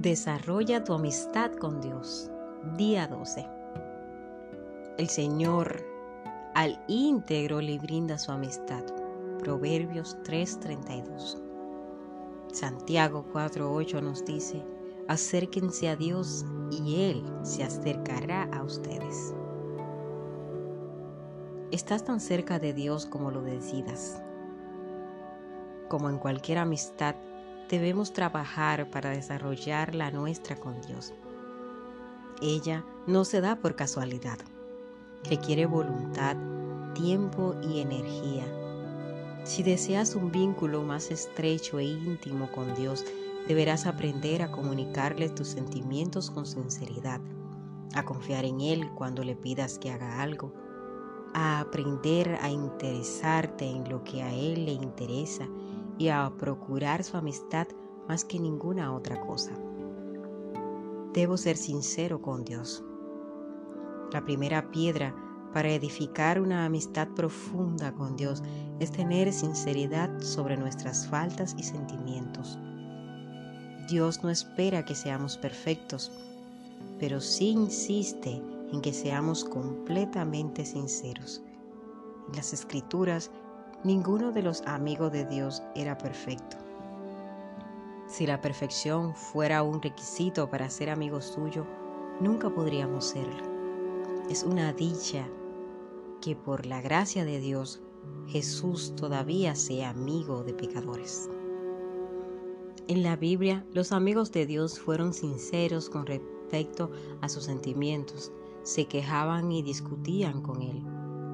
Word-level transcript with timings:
Desarrolla 0.00 0.82
tu 0.82 0.94
amistad 0.94 1.52
con 1.52 1.82
Dios. 1.82 2.30
Día 2.78 3.06
12. 3.06 3.46
El 4.96 5.08
Señor 5.10 5.84
al 6.54 6.82
íntegro 6.88 7.60
le 7.60 7.78
brinda 7.78 8.16
su 8.16 8.32
amistad. 8.32 8.82
Proverbios 9.40 10.16
3:32. 10.24 11.36
Santiago 12.50 13.26
4:8 13.30 14.00
nos 14.00 14.24
dice, 14.24 14.64
acérquense 15.06 15.90
a 15.90 15.96
Dios 15.96 16.46
y 16.70 17.02
Él 17.02 17.22
se 17.42 17.62
acercará 17.62 18.44
a 18.54 18.62
ustedes. 18.62 19.34
Estás 21.72 22.04
tan 22.04 22.20
cerca 22.20 22.58
de 22.58 22.72
Dios 22.72 23.04
como 23.04 23.30
lo 23.30 23.42
decidas. 23.42 24.22
Como 25.90 26.08
en 26.08 26.16
cualquier 26.16 26.56
amistad, 26.56 27.16
debemos 27.70 28.12
trabajar 28.12 28.90
para 28.90 29.10
desarrollar 29.10 29.94
la 29.94 30.10
nuestra 30.10 30.56
con 30.56 30.80
Dios. 30.82 31.14
Ella 32.42 32.84
no 33.06 33.24
se 33.24 33.40
da 33.40 33.56
por 33.56 33.76
casualidad. 33.76 34.38
Requiere 35.22 35.66
voluntad, 35.66 36.36
tiempo 36.94 37.54
y 37.62 37.80
energía. 37.80 38.44
Si 39.44 39.62
deseas 39.62 40.16
un 40.16 40.32
vínculo 40.32 40.82
más 40.82 41.12
estrecho 41.12 41.78
e 41.78 41.84
íntimo 41.84 42.50
con 42.50 42.74
Dios, 42.74 43.04
deberás 43.46 43.86
aprender 43.86 44.42
a 44.42 44.50
comunicarle 44.50 45.28
tus 45.28 45.48
sentimientos 45.48 46.30
con 46.30 46.46
sinceridad, 46.46 47.20
a 47.94 48.04
confiar 48.04 48.44
en 48.44 48.60
Él 48.60 48.90
cuando 48.96 49.22
le 49.22 49.36
pidas 49.36 49.78
que 49.78 49.90
haga 49.90 50.20
algo, 50.20 50.52
a 51.34 51.60
aprender 51.60 52.36
a 52.42 52.50
interesarte 52.50 53.64
en 53.64 53.88
lo 53.88 54.02
que 54.02 54.22
a 54.22 54.34
Él 54.34 54.66
le 54.66 54.72
interesa 54.72 55.46
y 56.00 56.08
a 56.08 56.32
procurar 56.38 57.04
su 57.04 57.18
amistad 57.18 57.68
más 58.08 58.24
que 58.24 58.40
ninguna 58.40 58.94
otra 58.94 59.20
cosa. 59.20 59.52
Debo 61.12 61.36
ser 61.36 61.58
sincero 61.58 62.22
con 62.22 62.42
Dios. 62.42 62.82
La 64.10 64.24
primera 64.24 64.70
piedra 64.70 65.14
para 65.52 65.68
edificar 65.68 66.40
una 66.40 66.64
amistad 66.64 67.08
profunda 67.08 67.92
con 67.92 68.16
Dios 68.16 68.42
es 68.78 68.90
tener 68.92 69.30
sinceridad 69.30 70.20
sobre 70.20 70.56
nuestras 70.56 71.06
faltas 71.06 71.54
y 71.58 71.64
sentimientos. 71.64 72.58
Dios 73.86 74.24
no 74.24 74.30
espera 74.30 74.86
que 74.86 74.94
seamos 74.94 75.36
perfectos, 75.36 76.10
pero 76.98 77.20
sí 77.20 77.50
insiste 77.50 78.42
en 78.72 78.80
que 78.80 78.94
seamos 78.94 79.44
completamente 79.44 80.64
sinceros. 80.64 81.42
Las 82.34 82.54
escrituras 82.54 83.30
Ninguno 83.82 84.30
de 84.30 84.42
los 84.42 84.60
amigos 84.66 85.10
de 85.10 85.24
Dios 85.24 85.62
era 85.74 85.96
perfecto. 85.96 86.58
Si 88.06 88.26
la 88.26 88.42
perfección 88.42 89.14
fuera 89.14 89.62
un 89.62 89.80
requisito 89.80 90.50
para 90.50 90.68
ser 90.68 90.90
amigo 90.90 91.22
suyo, 91.22 91.64
nunca 92.20 92.50
podríamos 92.50 93.06
serlo. 93.06 93.42
Es 94.28 94.42
una 94.42 94.74
dicha 94.74 95.26
que 96.20 96.36
por 96.36 96.66
la 96.66 96.82
gracia 96.82 97.24
de 97.24 97.40
Dios 97.40 97.80
Jesús 98.26 98.94
todavía 98.96 99.54
sea 99.54 99.88
amigo 99.88 100.44
de 100.44 100.52
pecadores. 100.52 101.30
En 102.86 103.02
la 103.02 103.16
Biblia, 103.16 103.64
los 103.72 103.92
amigos 103.92 104.30
de 104.30 104.44
Dios 104.44 104.78
fueron 104.78 105.14
sinceros 105.14 105.88
con 105.88 106.04
respecto 106.04 106.90
a 107.22 107.30
sus 107.30 107.44
sentimientos, 107.44 108.30
se 108.62 108.84
quejaban 108.84 109.50
y 109.50 109.62
discutían 109.62 110.42
con 110.42 110.60
Él 110.60 110.89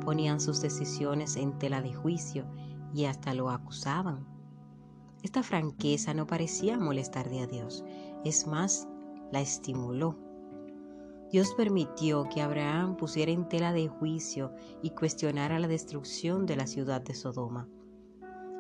ponían 0.07 0.39
sus 0.39 0.61
decisiones 0.61 1.35
en 1.35 1.59
tela 1.59 1.83
de 1.83 1.93
juicio 1.93 2.47
y 2.95 3.07
hasta 3.07 3.35
lo 3.35 3.51
acusaban. 3.51 4.25
Esta 5.25 5.43
franqueza 5.43 6.15
no 6.15 6.29
parecía 6.29 6.79
molestar 6.79 7.27
a 7.27 7.47
Dios, 7.49 7.85
es 8.25 8.47
más, 8.47 8.89
la 9.33 9.41
estimuló. 9.41 10.17
Dios 11.33 11.55
permitió 11.57 12.29
que 12.29 12.41
Abraham 12.41 12.97
pusiera 12.97 13.33
en 13.33 13.49
tela 13.49 13.73
de 13.73 13.89
juicio 13.89 14.53
y 14.81 14.91
cuestionara 14.91 15.59
la 15.59 15.67
destrucción 15.67 16.47
de 16.47 16.55
la 16.55 16.69
ciudad 16.69 17.01
de 17.01 17.15
Sodoma. 17.15 17.69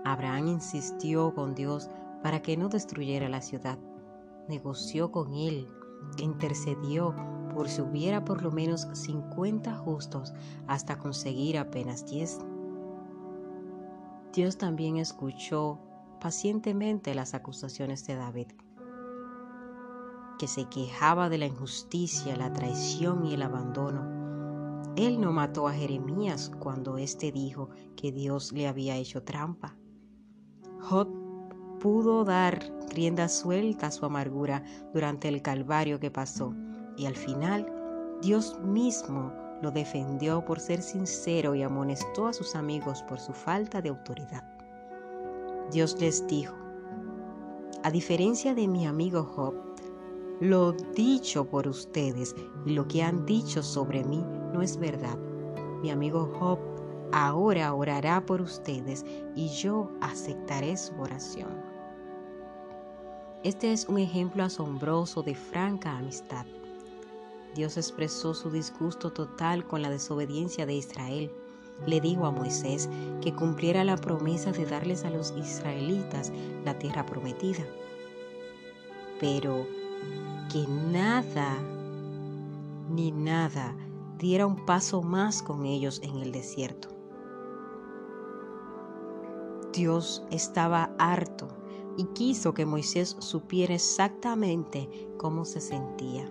Abraham 0.04 0.49
insistió 0.49 1.32
con 1.32 1.54
Dios 1.54 1.88
para 2.25 2.43
que 2.43 2.56
no 2.56 2.69
destruyera 2.69 3.28
la 3.28 3.41
ciudad. 3.41 3.78
Negoció 4.49 5.12
con 5.12 5.32
él, 5.32 5.69
intercedió 6.19 7.15
por 7.56 7.71
si 7.71 7.81
hubiera 7.81 8.22
por 8.22 8.43
lo 8.43 8.53
menos 8.53 8.87
50 8.93 9.75
justos 9.77 10.34
hasta 10.67 10.99
conseguir 10.99 11.56
apenas 11.56 12.05
10. 12.05 12.41
Dios 14.34 14.59
también 14.59 14.99
escuchó 14.99 15.78
pacientemente 16.21 17.15
las 17.15 17.33
acusaciones 17.33 18.06
de 18.06 18.17
David, 18.17 18.49
que 20.39 20.47
se 20.47 20.67
quejaba 20.67 21.31
de 21.31 21.39
la 21.39 21.47
injusticia, 21.47 22.37
la 22.37 22.53
traición 22.53 23.25
y 23.25 23.33
el 23.33 23.41
abandono. 23.41 24.05
Él 24.97 25.19
no 25.19 25.33
mató 25.33 25.67
a 25.67 25.73
Jeremías 25.73 26.53
cuando 26.59 26.99
éste 26.99 27.33
dijo 27.33 27.71
que 27.97 28.12
Dios 28.12 28.53
le 28.53 28.69
había 28.69 28.97
hecho 28.97 29.23
trampa. 29.23 29.75
Job 30.83 31.09
pudo 31.81 32.25
dar 32.25 32.71
rienda 32.94 33.31
suelta 33.31 33.87
a 33.87 33.91
su 33.91 34.05
amargura 34.05 34.62
durante 34.93 35.28
el 35.28 35.41
calvario 35.41 35.99
que 35.99 36.11
pasó 36.11 36.55
y 36.96 37.06
al 37.06 37.16
final, 37.16 37.66
Dios 38.22 38.58
mismo 38.60 39.32
lo 39.62 39.70
defendió 39.70 40.44
por 40.44 40.60
ser 40.60 40.82
sincero 40.82 41.54
y 41.54 41.62
amonestó 41.62 42.26
a 42.26 42.32
sus 42.32 42.54
amigos 42.54 43.02
por 43.02 43.18
su 43.18 43.32
falta 43.32 43.80
de 43.80 43.88
autoridad. 43.88 44.44
Dios 45.70 46.00
les 46.00 46.26
dijo, 46.26 46.54
a 47.82 47.90
diferencia 47.90 48.54
de 48.54 48.68
mi 48.68 48.86
amigo 48.86 49.24
Job, 49.24 49.54
lo 50.40 50.72
dicho 50.72 51.44
por 51.44 51.66
ustedes 51.66 52.34
y 52.64 52.74
lo 52.74 52.86
que 52.88 53.02
han 53.02 53.24
dicho 53.24 53.62
sobre 53.62 54.04
mí 54.04 54.24
no 54.52 54.60
es 54.60 54.76
verdad. 54.76 55.16
Mi 55.82 55.90
amigo 55.90 56.30
Job 56.38 56.58
ahora 57.12 57.72
orará 57.72 58.24
por 58.24 58.40
ustedes 58.40 59.04
y 59.34 59.48
yo 59.48 59.90
aceptaré 60.00 60.76
su 60.76 60.94
oración. 61.00 61.48
Este 63.44 63.72
es 63.72 63.88
un 63.88 63.98
ejemplo 63.98 64.42
asombroso 64.44 65.22
de 65.22 65.34
franca 65.34 65.96
amistad. 65.96 66.44
Dios 67.56 67.78
expresó 67.78 68.34
su 68.34 68.50
disgusto 68.50 69.11
total 69.11 69.67
con 69.67 69.81
la 69.81 69.89
desobediencia 69.89 70.67
de 70.67 70.75
Israel. 70.75 71.33
Le 71.87 72.03
dijo 72.03 72.27
a 72.27 72.31
Moisés 72.31 72.91
que 73.22 73.34
cumpliera 73.34 73.83
la 73.83 73.97
promesa 73.97 74.53
de 74.53 74.67
darles 74.67 75.05
a 75.05 75.11
los 75.11 75.33
israelitas 75.39 76.33
la 76.67 76.78
tierra 76.78 77.06
prometida. 77.06 77.65
Pero 79.19 79.67
que 80.53 80.67
nada 80.69 81.56
ni 82.91 83.11
nada 83.11 83.75
diera 84.19 84.47
un 84.47 84.67
paso 84.67 85.03
más 85.03 85.43
con 85.43 85.65
ellos 85.65 86.00
en 86.03 86.19
el 86.19 86.33
desierto. 86.33 86.88
Dios 89.73 90.23
estaba 90.31 90.91
harto 90.99 91.49
y 91.97 92.05
quiso 92.09 92.53
que 92.53 92.67
Moisés 92.67 93.17
supiera 93.19 93.75
exactamente 93.75 94.91
cómo 95.17 95.47
se 95.47 95.62
sentía. 95.62 96.31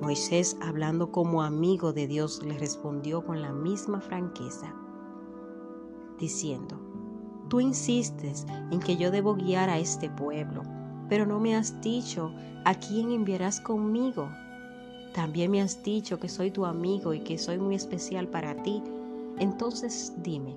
Moisés, 0.00 0.56
hablando 0.62 1.10
como 1.10 1.42
amigo 1.42 1.92
de 1.92 2.06
Dios, 2.06 2.40
le 2.44 2.56
respondió 2.56 3.24
con 3.24 3.42
la 3.42 3.52
misma 3.52 4.00
franqueza, 4.00 4.72
diciendo, 6.20 6.78
Tú 7.48 7.60
insistes 7.60 8.46
en 8.70 8.78
que 8.78 8.96
yo 8.96 9.10
debo 9.10 9.34
guiar 9.34 9.70
a 9.70 9.78
este 9.78 10.08
pueblo, 10.10 10.62
pero 11.08 11.26
no 11.26 11.40
me 11.40 11.56
has 11.56 11.80
dicho 11.80 12.32
a 12.64 12.74
quién 12.74 13.10
enviarás 13.10 13.60
conmigo. 13.60 14.28
También 15.14 15.50
me 15.50 15.62
has 15.62 15.82
dicho 15.82 16.20
que 16.20 16.28
soy 16.28 16.50
tu 16.50 16.64
amigo 16.64 17.12
y 17.14 17.20
que 17.20 17.38
soy 17.38 17.58
muy 17.58 17.74
especial 17.74 18.28
para 18.28 18.54
ti. 18.62 18.82
Entonces 19.38 20.12
dime, 20.22 20.56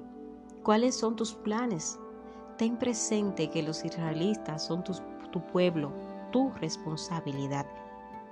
¿cuáles 0.64 0.96
son 0.96 1.16
tus 1.16 1.34
planes? 1.34 1.98
Ten 2.58 2.78
presente 2.78 3.50
que 3.50 3.64
los 3.64 3.86
israelitas 3.86 4.66
son 4.66 4.84
tu 4.84 5.48
pueblo, 5.48 5.92
tu 6.32 6.52
responsabilidad 6.60 7.66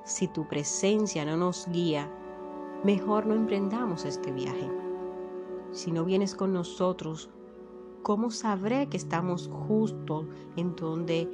si 0.04 0.28
tu 0.28 0.48
presencia 0.48 1.25
no 1.25 1.38
nos 1.38 1.68
guía, 1.69 2.10
mejor 2.84 3.25
no 3.25 3.36
emprendamos 3.36 4.06
este 4.06 4.31
viaje. 4.31 4.69
Si 5.72 5.92
no 5.92 6.06
vienes 6.06 6.36
con 6.36 6.54
nosotros, 6.54 7.30
¿cómo 8.01 8.31
sabré 8.31 8.88
que 8.88 8.98
estamos 8.98 9.50
justo 9.68 10.28
en 10.56 10.75
donde 10.75 11.30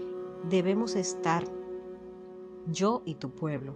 debemos 0.50 0.95
estar 0.95 1.44
yo 2.67 3.01
y 3.06 3.15
tu 3.15 3.29
pueblo? 3.29 3.75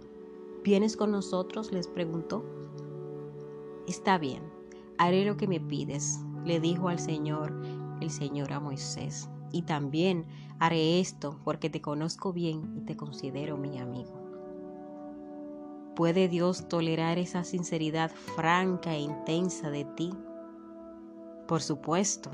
¿Vienes 0.62 0.96
con 0.96 1.10
nosotros? 1.12 1.72
les 1.72 1.88
preguntó. 1.88 2.44
Está 3.86 4.18
bien, 4.18 4.42
haré 4.98 5.24
lo 5.24 5.36
que 5.36 5.48
me 5.48 5.60
pides, 5.60 6.20
le 6.44 6.60
dijo 6.60 6.88
al 6.88 6.98
Señor 6.98 7.54
el 8.00 8.10
Señor 8.10 8.52
a 8.52 8.60
Moisés. 8.60 9.28
Y 9.52 9.62
también 9.62 10.26
haré 10.58 11.00
esto 11.00 11.38
porque 11.44 11.70
te 11.70 11.80
conozco 11.80 12.32
bien 12.32 12.76
y 12.76 12.80
te 12.82 12.96
considero 12.96 13.56
mi 13.56 13.78
amigo. 13.78 14.19
¿Puede 15.96 16.28
Dios 16.28 16.68
tolerar 16.68 17.18
esa 17.18 17.44
sinceridad 17.44 18.10
franca 18.10 18.94
e 18.94 19.00
intensa 19.00 19.70
de 19.70 19.84
ti? 19.84 20.10
Por 21.46 21.62
supuesto, 21.62 22.30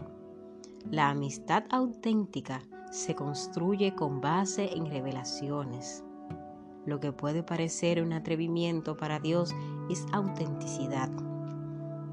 la 0.90 1.08
amistad 1.10 1.64
auténtica 1.70 2.62
se 2.90 3.14
construye 3.14 3.94
con 3.94 4.20
base 4.20 4.72
en 4.74 4.86
revelaciones. 4.86 6.04
lo 6.86 7.00
que 7.00 7.12
puede 7.12 7.42
parecer 7.42 8.02
un 8.02 8.12
atrevimiento 8.12 8.96
para 8.96 9.18
Dios 9.18 9.54
es 9.90 10.06
autenticidad. 10.12 11.10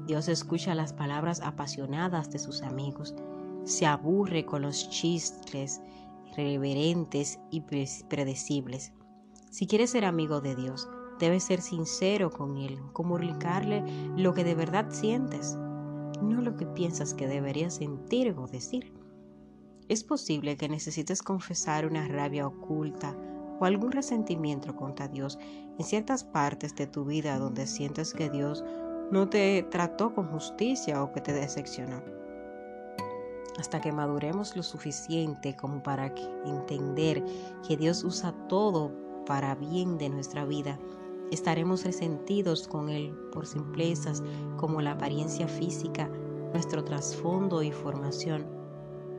Dios 0.06 0.28
escucha 0.28 0.74
las 0.74 0.92
palabras 0.92 1.40
apasionadas 1.40 2.30
de 2.30 2.38
sus 2.38 2.62
amigos, 2.62 3.14
se 3.64 3.86
aburre 3.86 4.44
con 4.44 4.62
los 4.62 4.90
chistes 4.90 5.80
irreverentes 6.32 7.38
y 7.50 7.62
predecibles. 7.62 8.92
Si 9.50 9.66
quieres 9.66 9.90
ser 9.90 10.04
amigo 10.04 10.40
de 10.40 10.56
Dios, 10.56 10.88
debes 11.18 11.44
ser 11.44 11.60
sincero 11.60 12.30
con 12.30 12.56
Él, 12.56 12.80
comunicarle 12.92 13.82
lo 14.16 14.34
que 14.34 14.44
de 14.44 14.54
verdad 14.54 14.86
sientes, 14.90 15.56
no 16.22 16.40
lo 16.40 16.56
que 16.56 16.66
piensas 16.66 17.14
que 17.14 17.26
deberías 17.26 17.74
sentir 17.74 18.34
o 18.36 18.46
decir. 18.46 18.92
Es 19.88 20.02
posible 20.02 20.56
que 20.56 20.68
necesites 20.68 21.22
confesar 21.22 21.86
una 21.86 22.08
rabia 22.08 22.46
oculta 22.46 23.14
o 23.60 23.64
algún 23.64 23.92
resentimiento 23.92 24.74
contra 24.74 25.08
Dios 25.08 25.38
en 25.78 25.84
ciertas 25.84 26.24
partes 26.24 26.74
de 26.74 26.86
tu 26.86 27.04
vida 27.04 27.38
donde 27.38 27.66
sientes 27.66 28.14
que 28.14 28.30
Dios 28.30 28.64
no 29.10 29.28
te 29.28 29.62
trató 29.70 30.14
con 30.14 30.28
justicia 30.28 31.02
o 31.02 31.12
que 31.12 31.20
te 31.20 31.32
decepcionó. 31.32 32.02
Hasta 33.58 33.80
que 33.80 33.92
maduremos 33.92 34.56
lo 34.56 34.62
suficiente 34.62 35.54
como 35.54 35.82
para 35.82 36.12
entender 36.44 37.22
que 37.66 37.76
Dios 37.76 38.02
usa 38.02 38.32
todo 38.48 38.90
para 39.26 39.54
bien 39.54 39.98
de 39.98 40.08
nuestra 40.08 40.44
vida, 40.44 40.78
estaremos 41.34 41.84
resentidos 41.84 42.66
con 42.66 42.88
Él 42.88 43.12
por 43.32 43.46
simplezas 43.46 44.22
como 44.56 44.80
la 44.80 44.92
apariencia 44.92 45.46
física, 45.48 46.08
nuestro 46.52 46.84
trasfondo 46.84 47.62
y 47.62 47.72
formación, 47.72 48.46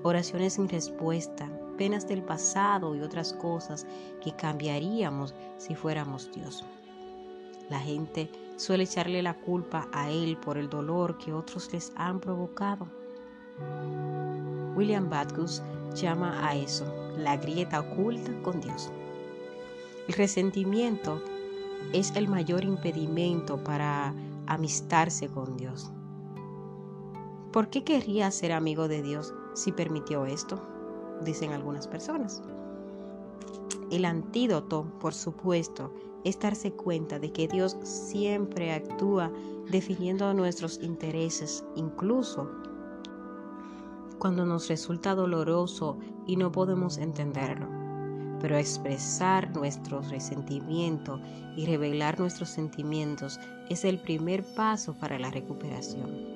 oraciones 0.04 0.54
sin 0.54 0.70
respuesta, 0.70 1.50
penas 1.78 2.08
del 2.08 2.24
pasado 2.24 2.96
y 2.96 3.02
otras 3.02 3.34
cosas 3.34 3.86
que 4.24 4.36
cambiaríamos 4.36 5.36
si 5.58 5.76
fuéramos 5.76 6.32
Dios. 6.32 6.64
La 7.70 7.80
gente 7.80 8.30
suele 8.58 8.84
echarle 8.84 9.22
la 9.22 9.34
culpa 9.34 9.88
a 9.92 10.10
Él 10.10 10.38
por 10.38 10.58
el 10.58 10.70
dolor 10.70 11.18
que 11.18 11.34
otros 11.34 11.72
les 11.74 11.92
han 11.96 12.20
provocado. 12.20 12.88
William 14.76 15.10
Baptist 15.10 15.64
llama 15.94 16.48
a 16.48 16.56
eso 16.56 16.86
la 17.18 17.38
grieta 17.38 17.80
oculta 17.80 18.32
con 18.44 18.62
Dios. 18.62 18.92
El 20.08 20.14
resentimiento 20.14 21.22
es 21.94 22.16
el 22.16 22.28
mayor 22.28 22.64
impedimento 22.64 23.64
para 23.64 24.14
amistarse 24.48 25.28
con 25.28 25.58
Dios. 25.58 25.92
¿Por 27.52 27.70
qué 27.70 27.84
querría 27.84 28.30
ser 28.32 28.52
amigo 28.52 28.88
de 28.88 29.02
Dios 29.02 29.34
si 29.54 29.72
permitió 29.72 30.26
esto? 30.26 30.62
Dicen 31.24 31.54
algunas 31.54 31.88
personas. 31.88 32.42
El 33.92 34.04
antídoto, 34.04 34.86
por 35.00 35.14
supuesto, 35.14 35.94
es 36.24 36.40
darse 36.40 36.74
cuenta 36.74 37.20
de 37.20 37.32
que 37.32 37.48
Dios 37.48 37.78
siempre 37.84 38.74
actúa 38.74 39.32
definiendo 39.70 40.34
nuestros 40.34 40.82
intereses, 40.82 41.64
incluso 41.76 42.50
cuando 44.20 44.46
nos 44.46 44.68
resulta 44.70 45.14
doloroso 45.14 45.98
y 46.26 46.36
no 46.36 46.52
podemos 46.52 46.98
entenderlo. 46.98 47.75
Pero 48.42 48.58
expresar 48.58 49.50
nuestro 49.56 50.02
resentimiento 50.02 51.20
y 51.56 51.66
revelar 51.66 52.20
nuestros 52.20 52.50
sentimientos 52.50 53.40
es 53.70 53.86
el 53.86 54.00
primer 54.00 54.44
paso 54.44 54.94
para 54.94 55.18
la 55.18 55.32
recuperación 55.32 56.36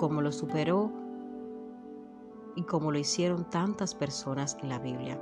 como 0.00 0.22
lo 0.22 0.32
superó 0.32 0.90
y 2.56 2.62
como 2.62 2.90
lo 2.90 2.96
hicieron 2.96 3.44
tantas 3.50 3.94
personas 3.94 4.56
en 4.62 4.70
la 4.70 4.78
Biblia. 4.78 5.20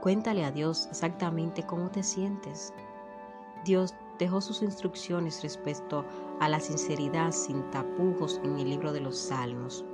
Cuéntale 0.00 0.44
a 0.44 0.52
Dios 0.52 0.86
exactamente 0.92 1.64
cómo 1.66 1.90
te 1.90 2.04
sientes. 2.04 2.72
Dios 3.64 3.92
dejó 4.20 4.40
sus 4.40 4.62
instrucciones 4.62 5.42
respecto 5.42 6.04
a 6.38 6.48
la 6.48 6.60
sinceridad 6.60 7.32
sin 7.32 7.68
tapujos 7.72 8.40
en 8.44 8.60
el 8.60 8.70
libro 8.70 8.92
de 8.92 9.00
los 9.00 9.18
Salmos, 9.18 9.84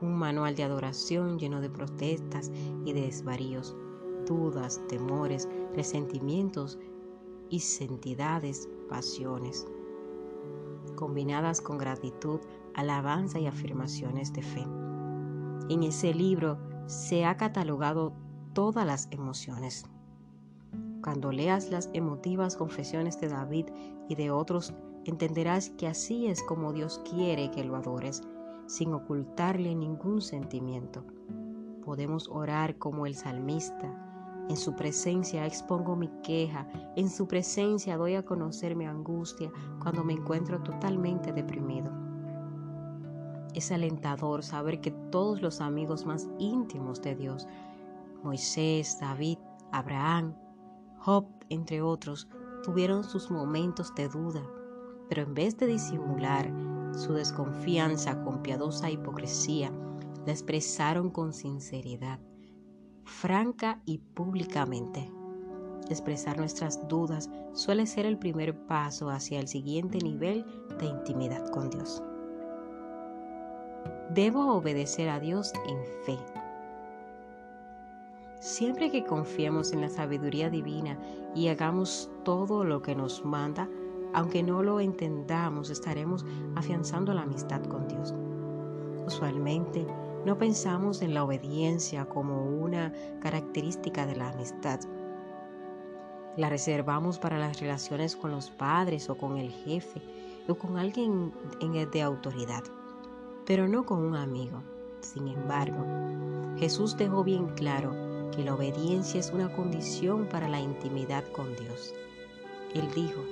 un 0.00 0.18
manual 0.18 0.54
de 0.54 0.64
adoración 0.64 1.38
lleno 1.38 1.60
de 1.60 1.70
protestas 1.70 2.50
y 2.84 2.92
de 2.92 3.02
desvaríos, 3.02 3.76
dudas, 4.26 4.80
temores, 4.88 5.48
resentimientos 5.74 6.78
y 7.48 7.60
sentidades, 7.60 8.68
pasiones, 8.88 9.66
combinadas 10.96 11.60
con 11.60 11.78
gratitud 11.78 12.40
alabanza 12.74 13.38
y 13.38 13.46
afirmaciones 13.46 14.32
de 14.32 14.42
fe. 14.42 14.66
En 15.68 15.82
ese 15.82 16.14
libro 16.14 16.58
se 16.86 17.24
ha 17.24 17.36
catalogado 17.36 18.12
todas 18.52 18.86
las 18.86 19.08
emociones. 19.10 19.84
Cuando 21.02 21.32
leas 21.32 21.70
las 21.70 21.88
emotivas 21.92 22.56
confesiones 22.56 23.20
de 23.20 23.28
David 23.28 23.66
y 24.08 24.14
de 24.14 24.30
otros, 24.30 24.74
entenderás 25.04 25.70
que 25.70 25.86
así 25.86 26.26
es 26.26 26.42
como 26.42 26.72
Dios 26.72 27.00
quiere 27.10 27.50
que 27.50 27.64
lo 27.64 27.76
adores, 27.76 28.22
sin 28.70 28.94
ocultarle 28.94 29.74
ningún 29.74 30.22
sentimiento. 30.22 31.04
Podemos 31.84 32.28
orar 32.28 32.78
como 32.78 33.04
el 33.04 33.16
salmista. 33.16 34.46
En 34.48 34.56
su 34.56 34.76
presencia 34.76 35.44
expongo 35.44 35.96
mi 35.96 36.08
queja, 36.22 36.68
en 36.94 37.10
su 37.10 37.26
presencia 37.26 37.96
doy 37.96 38.14
a 38.14 38.24
conocer 38.24 38.76
mi 38.76 38.86
angustia 38.86 39.50
cuando 39.82 40.04
me 40.04 40.12
encuentro 40.12 40.62
totalmente 40.62 41.32
deprimido. 41.32 41.90
Es 43.54 43.72
alentador 43.72 44.44
saber 44.44 44.80
que 44.80 44.92
todos 45.10 45.42
los 45.42 45.60
amigos 45.60 46.06
más 46.06 46.28
íntimos 46.38 47.02
de 47.02 47.16
Dios, 47.16 47.48
Moisés, 48.22 48.98
David, 49.00 49.38
Abraham, 49.72 50.36
Job, 50.98 51.26
entre 51.48 51.82
otros, 51.82 52.28
tuvieron 52.62 53.02
sus 53.02 53.32
momentos 53.32 53.92
de 53.96 54.08
duda, 54.08 54.42
pero 55.08 55.22
en 55.22 55.34
vez 55.34 55.56
de 55.56 55.66
disimular 55.66 56.69
su 56.94 57.14
desconfianza 57.14 58.22
con 58.22 58.42
piadosa 58.42 58.90
hipocresía, 58.90 59.72
la 60.26 60.32
expresaron 60.32 61.10
con 61.10 61.32
sinceridad, 61.32 62.20
franca 63.04 63.80
y 63.84 63.98
públicamente. 63.98 65.10
Expresar 65.88 66.38
nuestras 66.38 66.86
dudas 66.88 67.30
suele 67.52 67.86
ser 67.86 68.06
el 68.06 68.18
primer 68.18 68.66
paso 68.66 69.10
hacia 69.10 69.40
el 69.40 69.48
siguiente 69.48 69.98
nivel 69.98 70.44
de 70.78 70.86
intimidad 70.86 71.48
con 71.50 71.68
Dios. 71.70 72.02
Debo 74.14 74.54
obedecer 74.54 75.08
a 75.08 75.20
Dios 75.20 75.52
en 75.66 75.78
fe. 76.04 76.18
Siempre 78.40 78.90
que 78.90 79.04
confiemos 79.04 79.72
en 79.72 79.82
la 79.82 79.88
sabiduría 79.88 80.48
divina 80.48 80.98
y 81.34 81.48
hagamos 81.48 82.10
todo 82.24 82.64
lo 82.64 82.82
que 82.82 82.94
nos 82.94 83.24
manda, 83.24 83.68
aunque 84.12 84.42
no 84.42 84.62
lo 84.62 84.80
entendamos, 84.80 85.70
estaremos 85.70 86.24
afianzando 86.56 87.14
la 87.14 87.22
amistad 87.22 87.62
con 87.64 87.88
Dios. 87.88 88.14
Usualmente 89.06 89.86
no 90.24 90.36
pensamos 90.38 91.02
en 91.02 91.14
la 91.14 91.24
obediencia 91.24 92.04
como 92.04 92.44
una 92.44 92.92
característica 93.20 94.06
de 94.06 94.16
la 94.16 94.30
amistad. 94.30 94.80
La 96.36 96.48
reservamos 96.48 97.18
para 97.18 97.38
las 97.38 97.60
relaciones 97.60 98.16
con 98.16 98.30
los 98.30 98.50
padres 98.50 99.10
o 99.10 99.16
con 99.16 99.36
el 99.36 99.50
jefe 99.50 100.00
o 100.48 100.54
con 100.54 100.78
alguien 100.78 101.32
de 101.92 102.02
autoridad 102.02 102.64
pero 103.50 103.66
no 103.66 103.84
con 103.84 103.98
un 104.04 104.14
amigo. 104.14 104.62
Sin 105.00 105.26
embargo, 105.26 105.84
Jesús 106.56 106.96
dejó 106.96 107.24
bien 107.24 107.48
claro 107.56 107.90
que 108.30 108.44
la 108.44 108.54
obediencia 108.54 109.18
es 109.18 109.32
una 109.32 109.52
condición 109.52 110.26
para 110.26 110.48
la 110.48 110.60
intimidad 110.60 111.24
con 111.32 111.56
Dios. 111.56 111.92
Él 112.74 112.88
dijo, 112.94 113.24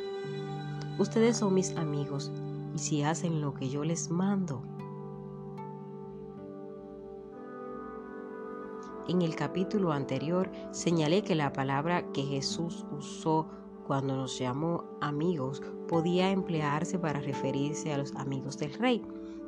ustedes 0.98 1.36
son 1.36 1.54
mis 1.54 1.76
amigos 1.76 2.32
y 2.74 2.78
si 2.78 3.02
hacen 3.02 3.40
lo 3.40 3.54
que 3.54 3.68
yo 3.68 3.84
les 3.84 4.10
mando. 4.10 4.62
En 9.08 9.22
el 9.22 9.34
capítulo 9.34 9.92
anterior 9.92 10.50
señalé 10.70 11.22
que 11.22 11.34
la 11.34 11.52
palabra 11.52 12.12
que 12.12 12.22
Jesús 12.22 12.84
usó 12.96 13.48
cuando 13.86 14.14
nos 14.14 14.38
llamó 14.38 14.84
amigos 15.00 15.62
podía 15.88 16.30
emplearse 16.30 16.98
para 16.98 17.20
referirse 17.20 17.90
a 17.90 17.96
los 17.96 18.14
amigos 18.16 18.58
del 18.58 18.74
rey 18.74 19.02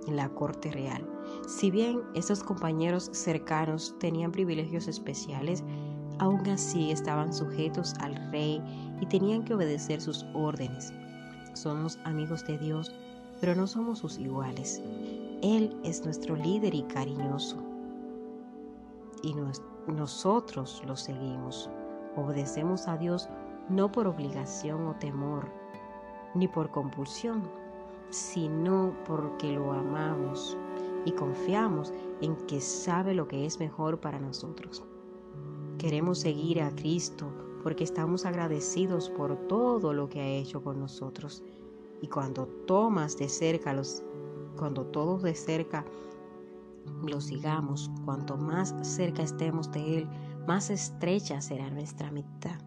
en 0.07 0.17
la 0.17 0.31
corte 0.31 0.71
real. 0.71 1.07
Si 1.47 1.71
bien 1.71 2.01
esos 2.15 2.43
compañeros 2.43 3.11
cercanos 3.13 3.95
tenían 3.99 4.33
privilegios 4.33 4.89
especiales, 4.89 5.63
aún 6.19 6.49
así 6.49 6.91
estaban 6.91 7.33
sujetos 7.33 7.93
al 8.01 8.15
rey 8.31 8.63
y 9.01 9.07
tenían 9.07 9.45
que 9.45 9.53
obedecer 9.53 10.01
sus 10.01 10.25
órdenes. 10.33 10.91
Somos 11.55 11.99
amigos 12.05 12.47
de 12.47 12.59
Dios, 12.59 12.93
pero 13.41 13.55
no 13.55 13.67
somos 13.67 13.99
sus 13.99 14.19
iguales. 14.19 14.83
Él 15.43 15.77
es 15.85 16.05
nuestro 16.05 16.37
líder 16.37 16.75
y 16.75 16.83
cariñoso. 16.83 17.57
Y 19.23 19.35
nosotros 19.93 20.83
lo 20.87 20.97
seguimos. 20.97 21.71
Obedecemos 22.17 22.89
a 22.89 22.97
Dios 22.97 23.29
no 23.69 23.91
por 23.91 24.07
obligación 24.07 24.87
o 24.87 24.95
temor, 24.97 25.49
ni 26.35 26.49
por 26.49 26.71
compulsión, 26.71 27.43
sino 28.11 28.95
porque 29.07 29.53
lo 29.53 29.73
amamos 29.73 30.57
y 31.05 31.13
confiamos 31.13 31.93
en 32.21 32.37
que 32.47 32.61
sabe 32.61 33.15
lo 33.15 33.29
que 33.29 33.47
es 33.47 33.59
mejor 33.59 34.01
para 34.01 34.19
nosotros. 34.19 34.85
Queremos 35.79 36.19
seguir 36.19 36.61
a 36.63 36.71
Cristo 36.75 37.31
porque 37.63 37.85
estamos 37.85 38.27
agradecidos 38.27 39.11
por 39.11 39.37
todo 39.49 39.93
lo 39.93 40.09
que 40.09 40.21
ha 40.21 40.27
hecho 40.27 40.63
con 40.63 40.81
nosotros. 40.81 41.43
Y 42.03 42.09
cuando 42.09 42.47
tomas 42.67 43.17
de 43.17 43.29
cerca 43.29 43.73
los, 43.73 44.03
cuando 44.57 44.87
todos 44.87 45.23
de 45.23 45.35
cerca 45.35 45.85
lo 47.07 47.21
sigamos, 47.21 47.91
cuanto 48.05 48.37
más 48.37 48.75
cerca 48.83 49.23
estemos 49.23 49.71
de 49.71 49.99
Él, 49.99 50.09
más 50.47 50.71
estrecha 50.71 51.41
será 51.41 51.71
nuestra 51.71 52.09
amistad. 52.09 52.59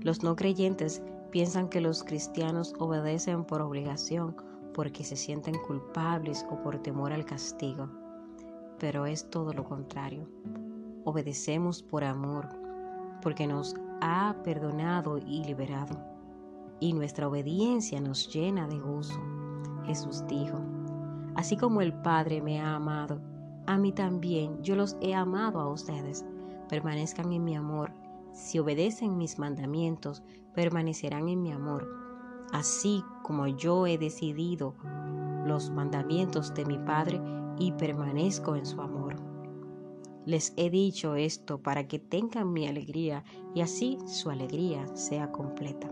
Los 0.00 0.22
no 0.22 0.34
creyentes 0.34 1.02
piensan 1.30 1.68
que 1.68 1.80
los 1.80 2.02
cristianos 2.02 2.74
obedecen 2.78 3.44
por 3.44 3.60
obligación, 3.60 4.36
porque 4.74 5.04
se 5.04 5.16
sienten 5.16 5.56
culpables 5.66 6.44
o 6.50 6.60
por 6.60 6.78
temor 6.82 7.12
al 7.12 7.24
castigo, 7.24 7.88
pero 8.78 9.06
es 9.06 9.30
todo 9.30 9.52
lo 9.52 9.64
contrario. 9.64 10.28
Obedecemos 11.04 11.82
por 11.82 12.04
amor, 12.04 12.65
porque 13.26 13.48
nos 13.48 13.74
ha 14.00 14.36
perdonado 14.44 15.18
y 15.18 15.42
liberado, 15.42 15.98
y 16.78 16.92
nuestra 16.92 17.26
obediencia 17.26 18.00
nos 18.00 18.32
llena 18.32 18.68
de 18.68 18.78
gozo. 18.78 19.20
Jesús 19.84 20.24
dijo, 20.28 20.60
así 21.34 21.56
como 21.56 21.80
el 21.80 21.92
Padre 21.92 22.40
me 22.40 22.60
ha 22.60 22.76
amado, 22.76 23.20
a 23.66 23.78
mí 23.78 23.90
también 23.90 24.62
yo 24.62 24.76
los 24.76 24.96
he 25.00 25.12
amado 25.12 25.58
a 25.58 25.68
ustedes. 25.68 26.24
Permanezcan 26.68 27.32
en 27.32 27.42
mi 27.42 27.56
amor. 27.56 27.90
Si 28.32 28.60
obedecen 28.60 29.18
mis 29.18 29.40
mandamientos, 29.40 30.22
permanecerán 30.54 31.28
en 31.28 31.42
mi 31.42 31.50
amor, 31.50 31.84
así 32.52 33.02
como 33.24 33.48
yo 33.48 33.88
he 33.88 33.98
decidido 33.98 34.76
los 35.44 35.68
mandamientos 35.70 36.54
de 36.54 36.64
mi 36.64 36.78
Padre 36.78 37.20
y 37.58 37.72
permanezco 37.72 38.54
en 38.54 38.66
su 38.66 38.80
amor. 38.80 38.95
Les 40.26 40.52
he 40.56 40.70
dicho 40.70 41.14
esto 41.14 41.62
para 41.62 41.86
que 41.86 42.00
tengan 42.00 42.52
mi 42.52 42.66
alegría 42.66 43.22
y 43.54 43.60
así 43.60 43.96
su 44.06 44.28
alegría 44.28 44.84
sea 44.96 45.30
completa. 45.30 45.88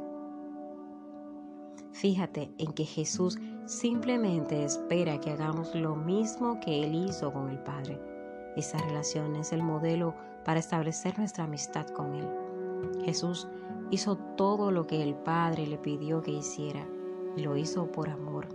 Fíjate 1.92 2.50
en 2.58 2.72
que 2.72 2.84
Jesús 2.84 3.38
simplemente 3.66 4.64
espera 4.64 5.20
que 5.20 5.30
hagamos 5.30 5.72
lo 5.76 5.94
mismo 5.94 6.58
que 6.58 6.82
Él 6.82 6.96
hizo 6.96 7.32
con 7.32 7.48
el 7.48 7.60
Padre. 7.60 8.00
Esa 8.56 8.78
relación 8.78 9.36
es 9.36 9.52
el 9.52 9.62
modelo 9.62 10.16
para 10.44 10.58
establecer 10.58 11.16
nuestra 11.16 11.44
amistad 11.44 11.86
con 11.86 12.16
Él. 12.16 12.28
Jesús 13.04 13.46
hizo 13.92 14.16
todo 14.36 14.72
lo 14.72 14.88
que 14.88 15.00
el 15.00 15.14
Padre 15.14 15.68
le 15.68 15.78
pidió 15.78 16.22
que 16.22 16.32
hiciera 16.32 16.84
y 17.36 17.42
lo 17.42 17.56
hizo 17.56 17.86
por 17.92 18.10
amor. 18.10 18.48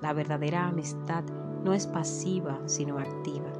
La 0.00 0.14
verdadera 0.14 0.66
amistad 0.66 1.24
no 1.62 1.74
es 1.74 1.86
pasiva, 1.86 2.58
sino 2.64 2.98
activa. 2.98 3.52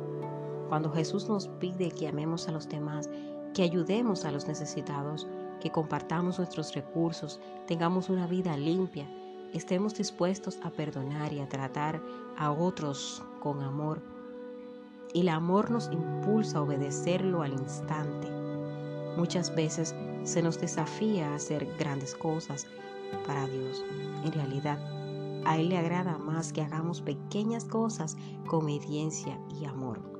Cuando 0.68 0.90
Jesús 0.90 1.28
nos 1.28 1.48
pide 1.48 1.90
que 1.90 2.08
amemos 2.08 2.48
a 2.48 2.52
los 2.52 2.68
demás, 2.68 3.08
que 3.54 3.62
ayudemos 3.62 4.24
a 4.24 4.32
los 4.32 4.46
necesitados, 4.46 5.26
que 5.60 5.70
compartamos 5.70 6.38
nuestros 6.38 6.74
recursos, 6.74 7.40
tengamos 7.66 8.08
una 8.08 8.26
vida 8.26 8.56
limpia, 8.56 9.08
estemos 9.52 9.94
dispuestos 9.94 10.58
a 10.62 10.70
perdonar 10.70 11.32
y 11.32 11.40
a 11.40 11.48
tratar 11.48 12.02
a 12.36 12.50
otros 12.50 13.22
con 13.40 13.62
amor. 13.62 14.02
El 15.14 15.28
amor 15.28 15.70
nos 15.70 15.90
impulsa 15.92 16.58
a 16.58 16.62
obedecerlo 16.62 17.42
al 17.42 17.52
instante. 17.52 18.28
Muchas 19.16 19.54
veces 19.54 19.94
se 20.24 20.42
nos 20.42 20.60
desafía 20.60 21.30
a 21.30 21.36
hacer 21.36 21.66
grandes 21.78 22.14
cosas 22.14 22.66
para 23.26 23.46
Dios. 23.46 23.84
En 24.24 24.32
realidad, 24.32 24.78
a 25.44 25.56
Él 25.58 25.68
le 25.68 25.78
agrada 25.78 26.18
más 26.18 26.52
que 26.52 26.62
hagamos 26.62 27.00
pequeñas 27.00 27.64
cosas 27.64 28.16
con 28.48 28.64
obediencia 28.64 29.38
y 29.60 29.66
amor 29.66 30.13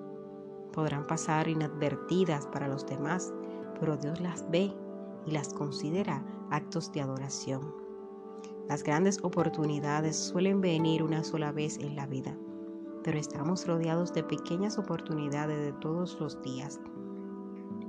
podrán 0.75 1.07
pasar 1.07 1.49
inadvertidas 1.49 2.47
para 2.49 2.69
los 2.69 2.85
demás, 2.87 3.33
pero 3.79 3.97
Dios 3.97 4.21
las 4.21 4.49
ve 4.51 4.73
y 5.27 5.31
las 5.31 5.53
considera 5.55 6.25
actos 6.51 6.93
de 6.93 7.01
adoración. 7.01 7.75
Las 8.69 8.83
grandes 8.83 9.19
oportunidades 9.23 10.17
suelen 10.17 10.61
venir 10.61 11.03
una 11.03 11.23
sola 11.23 11.53
vez 11.53 11.79
en 11.79 11.97
la 11.97 12.07
vida, 12.07 12.37
pero 13.03 13.19
estamos 13.19 13.67
rodeados 13.67 14.13
de 14.15 14.25
pequeñas 14.25 14.79
oportunidades 14.79 15.59
de 15.59 15.73
todos 15.81 16.19
los 16.19 16.41
días. 16.43 16.81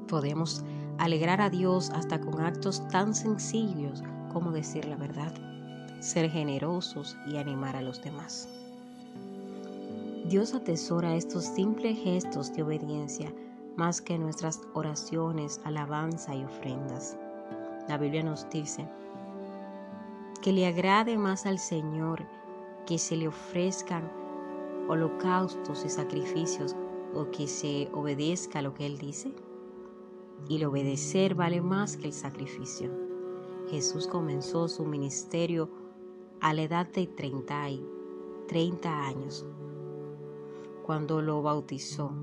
Podemos 0.08 0.64
alegrar 0.98 1.42
a 1.42 1.50
Dios 1.50 1.90
hasta 1.92 2.20
con 2.20 2.42
actos 2.42 2.88
tan 2.90 3.16
sencillos 3.16 4.04
como 4.32 4.52
decir 4.52 4.86
la 4.86 4.98
verdad, 4.98 5.34
ser 6.02 6.30
generosos 6.30 7.18
y 7.26 7.38
animar 7.38 7.76
a 7.78 7.82
los 7.82 8.02
demás. 8.02 8.50
Dios 10.30 10.56
atesora 10.56 11.16
estos 11.16 11.44
simples 11.44 12.00
gestos 12.00 12.52
de 12.52 12.64
obediencia 12.64 13.32
más 13.76 14.02
que 14.02 14.18
nuestras 14.18 14.60
oraciones, 14.74 15.62
alabanza 15.66 16.34
y 16.34 16.44
ofrendas. 16.44 17.16
La 17.88 18.00
Biblia 18.00 18.24
nos 18.24 18.50
dice 18.50 18.90
que 20.42 20.52
le 20.52 20.66
agrade 20.66 21.16
más 21.20 21.46
al 21.46 21.60
Señor 21.60 22.26
que 22.88 22.98
se 22.98 23.16
le 23.16 23.28
ofrezcan 23.28 24.12
holocaustos 24.88 25.86
y 25.86 25.90
sacrificios 25.90 26.76
o 27.14 27.30
que 27.30 27.46
se 27.46 27.88
obedezca 27.94 28.60
a 28.60 28.62
lo 28.64 28.74
que 28.74 28.88
Él 28.88 28.98
dice. 28.98 29.32
Y 30.50 30.56
el 30.56 30.66
obedecer 30.66 31.36
vale 31.36 31.62
más 31.62 31.98
que 31.98 32.08
el 32.08 32.14
sacrificio. 32.14 32.90
Jesús 33.70 34.08
comenzó 34.08 34.70
su 34.70 34.86
ministerio 34.86 35.70
a 36.42 36.52
la 36.56 36.64
edad 36.64 36.88
de 36.88 37.06
30, 37.06 37.68
30 38.48 39.06
años 39.06 39.46
cuando 40.86 41.20
lo 41.20 41.42
bautizó. 41.42 42.14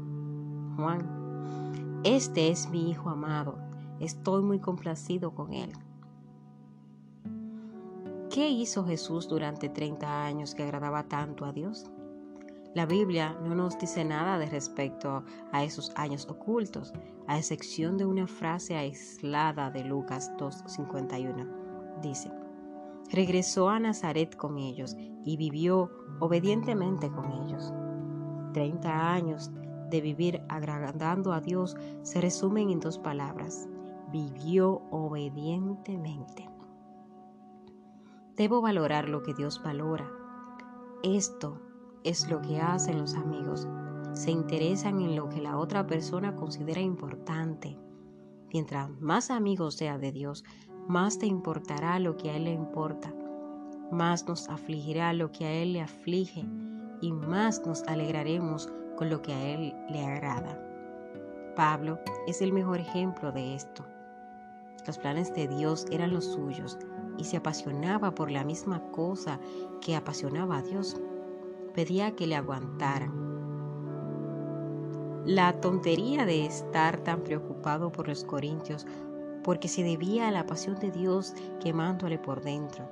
Juan, 0.76 2.00
este 2.04 2.48
es 2.48 2.70
mi 2.70 2.90
Hijo 2.90 3.10
amado, 3.10 3.58
estoy 3.98 4.42
muy 4.42 4.60
complacido 4.60 5.34
con 5.34 5.52
él. 5.52 5.72
¿Qué 8.30 8.48
hizo 8.48 8.84
Jesús 8.86 9.28
durante 9.28 9.68
30 9.68 10.24
años 10.24 10.54
que 10.54 10.62
agradaba 10.62 11.08
tanto 11.08 11.44
a 11.44 11.52
Dios? 11.52 11.90
La 12.72 12.86
Biblia 12.86 13.36
no 13.42 13.54
nos 13.56 13.76
dice 13.78 14.04
nada 14.04 14.38
de 14.38 14.46
respecto 14.46 15.24
a 15.50 15.64
esos 15.64 15.92
años 15.96 16.26
ocultos, 16.28 16.92
a 17.26 17.38
excepción 17.38 17.98
de 17.98 18.06
una 18.06 18.28
frase 18.28 18.76
aislada 18.76 19.70
de 19.70 19.84
Lucas 19.84 20.32
2.51. 20.38 22.00
Dice, 22.00 22.30
regresó 23.10 23.68
a 23.68 23.80
Nazaret 23.80 24.36
con 24.36 24.56
ellos 24.56 24.96
y 25.24 25.36
vivió 25.36 25.90
obedientemente 26.20 27.10
con 27.10 27.30
ellos. 27.32 27.74
30 28.52 29.12
años 29.12 29.50
de 29.90 30.00
vivir 30.00 30.42
agradando 30.48 31.32
a 31.32 31.40
Dios 31.40 31.76
se 32.02 32.20
resumen 32.20 32.70
en 32.70 32.80
dos 32.80 32.98
palabras. 32.98 33.68
Vivió 34.10 34.82
obedientemente. 34.90 36.48
Debo 38.36 38.62
valorar 38.62 39.08
lo 39.08 39.22
que 39.22 39.34
Dios 39.34 39.62
valora. 39.62 40.10
Esto 41.02 41.60
es 42.04 42.30
lo 42.30 42.40
que 42.40 42.60
hacen 42.60 42.98
los 42.98 43.14
amigos. 43.14 43.68
Se 44.12 44.30
interesan 44.30 45.00
en 45.00 45.14
lo 45.16 45.28
que 45.28 45.40
la 45.40 45.58
otra 45.58 45.86
persona 45.86 46.34
considera 46.36 46.80
importante. 46.80 47.78
Mientras 48.52 48.90
más 49.00 49.30
amigos 49.30 49.74
sea 49.74 49.98
de 49.98 50.12
Dios, 50.12 50.44
más 50.88 51.18
te 51.18 51.26
importará 51.26 51.98
lo 51.98 52.16
que 52.16 52.30
a 52.30 52.36
Él 52.36 52.44
le 52.44 52.52
importa, 52.52 53.14
más 53.90 54.26
nos 54.26 54.48
afligirá 54.48 55.12
lo 55.12 55.30
que 55.30 55.44
a 55.44 55.52
Él 55.52 55.74
le 55.74 55.82
aflige 55.82 56.46
y 57.02 57.12
más 57.12 57.66
nos 57.66 57.82
alegraremos 57.82 58.70
con 58.96 59.10
lo 59.10 59.20
que 59.20 59.34
a 59.34 59.54
Él 59.54 59.74
le 59.90 60.02
agrada. 60.02 60.58
Pablo 61.54 61.98
es 62.26 62.40
el 62.40 62.52
mejor 62.52 62.78
ejemplo 62.78 63.30
de 63.32 63.54
esto. 63.54 63.84
Los 64.86 64.96
planes 64.96 65.34
de 65.34 65.48
Dios 65.48 65.84
eran 65.90 66.14
los 66.14 66.24
suyos 66.24 66.78
y 67.18 67.24
se 67.24 67.36
apasionaba 67.36 68.14
por 68.14 68.30
la 68.30 68.44
misma 68.44 68.80
cosa 68.90 69.38
que 69.80 69.94
apasionaba 69.94 70.58
a 70.58 70.62
Dios. 70.62 70.96
Pedía 71.74 72.12
que 72.12 72.26
le 72.26 72.36
aguantaran. 72.36 73.12
La 75.26 75.60
tontería 75.60 76.24
de 76.24 76.46
estar 76.46 76.98
tan 77.00 77.22
preocupado 77.22 77.92
por 77.92 78.08
los 78.08 78.24
corintios 78.24 78.86
porque 79.44 79.68
se 79.68 79.82
debía 79.82 80.28
a 80.28 80.32
la 80.32 80.46
pasión 80.46 80.78
de 80.78 80.90
Dios 80.90 81.34
quemándole 81.60 82.18
por 82.18 82.42
dentro. 82.42 82.88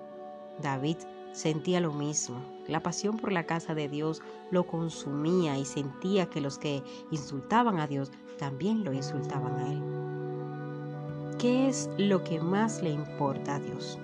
David 0.61 0.99
sentía 1.32 1.80
lo 1.80 1.92
mismo. 1.92 2.37
La 2.66 2.82
pasión 2.82 3.16
por 3.16 3.32
la 3.32 3.44
casa 3.44 3.75
de 3.75 3.88
Dios 3.88 4.22
lo 4.50 4.66
consumía 4.66 5.58
y 5.58 5.64
sentía 5.64 6.26
que 6.26 6.40
los 6.40 6.58
que 6.58 6.82
insultaban 7.10 7.78
a 7.78 7.87
Dios 7.87 8.10
también 8.38 8.84
lo 8.84 8.92
insultaban 8.92 9.54
a 9.58 9.72
Él. 9.72 11.37
¿Qué 11.38 11.68
es 11.68 11.88
lo 11.96 12.22
que 12.22 12.40
más 12.40 12.82
le 12.82 12.90
importa 12.90 13.56
a 13.56 13.60
Dios? 13.60 13.99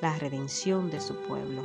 La 0.00 0.16
redención 0.18 0.90
de 0.90 1.00
su 1.00 1.16
pueblo. 1.16 1.62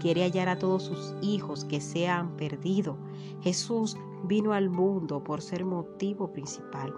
Quiere 0.00 0.22
hallar 0.22 0.50
a 0.50 0.58
todos 0.58 0.82
sus 0.82 1.14
hijos 1.22 1.64
que 1.64 1.80
se 1.80 2.08
han 2.08 2.36
perdido. 2.36 2.98
Jesús 3.42 3.96
vino 4.24 4.52
al 4.52 4.68
mundo 4.68 5.24
por 5.24 5.40
ser 5.40 5.64
motivo 5.64 6.30
principal. 6.30 6.94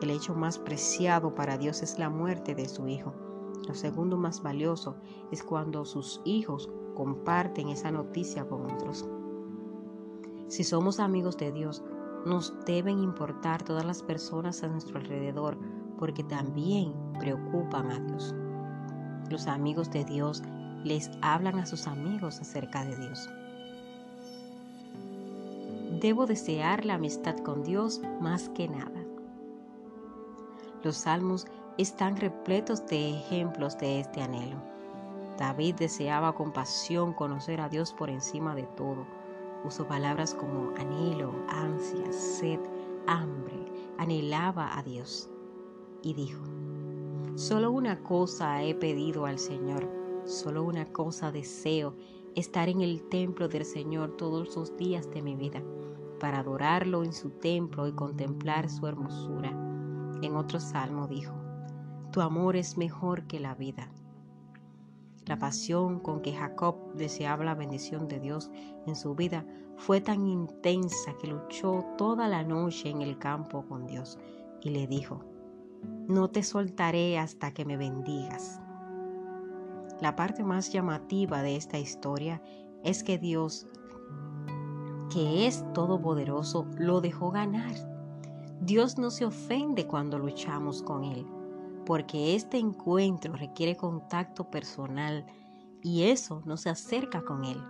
El 0.00 0.10
hecho 0.10 0.34
más 0.34 0.58
preciado 0.58 1.34
para 1.34 1.58
Dios 1.58 1.82
es 1.82 1.98
la 1.98 2.08
muerte 2.08 2.54
de 2.54 2.68
su 2.68 2.88
Hijo. 2.88 3.12
Lo 3.66 3.74
segundo 3.74 4.16
más 4.16 4.42
valioso 4.42 4.96
es 5.30 5.42
cuando 5.42 5.84
sus 5.84 6.20
hijos 6.24 6.68
comparten 6.94 7.68
esa 7.68 7.90
noticia 7.90 8.46
con 8.46 8.70
otros. 8.70 9.08
Si 10.48 10.64
somos 10.64 11.00
amigos 11.00 11.36
de 11.36 11.52
Dios, 11.52 11.82
nos 12.26 12.54
deben 12.66 13.00
importar 13.00 13.62
todas 13.62 13.84
las 13.84 14.02
personas 14.02 14.62
a 14.62 14.68
nuestro 14.68 14.98
alrededor 14.98 15.58
porque 15.98 16.24
también 16.24 16.94
preocupan 17.18 17.90
a 17.90 17.98
Dios. 18.00 18.34
Los 19.30 19.46
amigos 19.46 19.90
de 19.90 20.04
Dios 20.04 20.42
les 20.84 21.10
hablan 21.22 21.58
a 21.58 21.66
sus 21.66 21.86
amigos 21.86 22.40
acerca 22.40 22.84
de 22.84 22.96
Dios. 22.96 23.28
Debo 26.00 26.26
desear 26.26 26.84
la 26.84 26.94
amistad 26.94 27.36
con 27.38 27.62
Dios 27.62 28.02
más 28.20 28.48
que 28.50 28.68
nada. 28.68 29.04
Los 30.82 30.96
salmos 30.96 31.46
están 31.76 32.16
repletos 32.16 32.86
de 32.86 33.10
ejemplos 33.10 33.76
de 33.78 34.00
este 34.00 34.22
anhelo. 34.22 34.56
David 35.38 35.74
deseaba 35.74 36.32
con 36.32 36.52
pasión 36.52 37.12
conocer 37.12 37.60
a 37.60 37.68
Dios 37.68 37.92
por 37.92 38.10
encima 38.10 38.54
de 38.54 38.62
todo. 38.62 39.04
Usó 39.64 39.86
palabras 39.86 40.34
como 40.34 40.72
anhelo, 40.76 41.32
ansia, 41.48 42.12
sed, 42.12 42.60
hambre. 43.06 43.56
Anhelaba 43.98 44.78
a 44.78 44.82
Dios. 44.82 45.28
Y 46.02 46.14
dijo, 46.14 46.44
solo 47.34 47.72
una 47.72 48.02
cosa 48.02 48.62
he 48.62 48.74
pedido 48.74 49.26
al 49.26 49.38
Señor, 49.38 49.88
solo 50.26 50.62
una 50.62 50.86
cosa 50.92 51.32
deseo, 51.32 51.94
estar 52.34 52.68
en 52.68 52.82
el 52.82 53.02
templo 53.08 53.48
del 53.48 53.64
Señor 53.64 54.16
todos 54.16 54.54
los 54.54 54.76
días 54.76 55.10
de 55.10 55.22
mi 55.22 55.34
vida, 55.34 55.62
para 56.20 56.40
adorarlo 56.40 57.02
en 57.04 57.12
su 57.12 57.30
templo 57.30 57.88
y 57.88 57.92
contemplar 57.92 58.68
su 58.68 58.86
hermosura. 58.86 59.50
En 60.22 60.36
otro 60.36 60.60
salmo 60.60 61.06
dijo, 61.06 61.43
Tu 62.14 62.20
amor 62.20 62.54
es 62.54 62.76
mejor 62.76 63.26
que 63.26 63.40
la 63.40 63.56
vida. 63.56 63.88
La 65.26 65.36
pasión 65.36 65.98
con 65.98 66.22
que 66.22 66.32
Jacob 66.32 66.94
deseaba 66.94 67.44
la 67.44 67.56
bendición 67.56 68.06
de 68.06 68.20
Dios 68.20 68.52
en 68.86 68.94
su 68.94 69.16
vida 69.16 69.44
fue 69.78 70.00
tan 70.00 70.24
intensa 70.28 71.12
que 71.20 71.26
luchó 71.26 71.84
toda 71.98 72.28
la 72.28 72.44
noche 72.44 72.88
en 72.88 73.02
el 73.02 73.18
campo 73.18 73.66
con 73.66 73.88
Dios 73.88 74.20
y 74.62 74.70
le 74.70 74.86
dijo, 74.86 75.24
no 76.06 76.30
te 76.30 76.44
soltaré 76.44 77.18
hasta 77.18 77.52
que 77.52 77.64
me 77.64 77.76
bendigas. 77.76 78.60
La 80.00 80.14
parte 80.14 80.44
más 80.44 80.72
llamativa 80.72 81.42
de 81.42 81.56
esta 81.56 81.80
historia 81.80 82.40
es 82.84 83.02
que 83.02 83.18
Dios, 83.18 83.66
que 85.12 85.48
es 85.48 85.64
todopoderoso, 85.72 86.64
lo 86.78 87.00
dejó 87.00 87.32
ganar. 87.32 87.74
Dios 88.60 88.98
no 88.98 89.10
se 89.10 89.24
ofende 89.24 89.88
cuando 89.88 90.20
luchamos 90.20 90.80
con 90.80 91.02
Él, 91.02 91.26
porque 91.84 92.34
este 92.34 92.58
encuentro 92.58 93.34
requiere 93.34 93.76
contacto 93.76 94.50
personal 94.50 95.26
y 95.82 96.04
eso 96.04 96.42
nos 96.44 96.66
acerca 96.66 97.22
con 97.24 97.44
Él. 97.44 97.62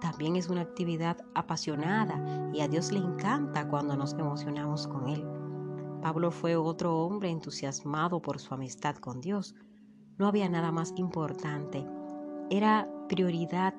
También 0.00 0.36
es 0.36 0.48
una 0.48 0.60
actividad 0.60 1.16
apasionada 1.34 2.50
y 2.52 2.60
a 2.60 2.68
Dios 2.68 2.92
le 2.92 2.98
encanta 2.98 3.68
cuando 3.68 3.96
nos 3.96 4.12
emocionamos 4.12 4.86
con 4.86 5.08
Él. 5.08 5.26
Pablo 6.02 6.30
fue 6.30 6.56
otro 6.56 6.98
hombre 6.98 7.30
entusiasmado 7.30 8.20
por 8.20 8.38
su 8.38 8.52
amistad 8.52 8.96
con 8.96 9.20
Dios. 9.20 9.54
No 10.18 10.28
había 10.28 10.48
nada 10.48 10.70
más 10.70 10.92
importante. 10.96 11.86
Era 12.50 12.88
prioridad, 13.08 13.74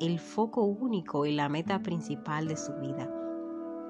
el 0.00 0.18
foco 0.18 0.62
único 0.64 1.26
y 1.26 1.34
la 1.34 1.48
meta 1.48 1.82
principal 1.82 2.48
de 2.48 2.56
su 2.56 2.72
vida. 2.74 3.10